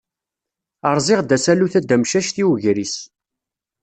Rẓiɣ-d 0.95 1.35
asalu 1.35 1.67
tadamcact 1.73 2.35
i 2.41 2.43
wegris. 2.47 2.95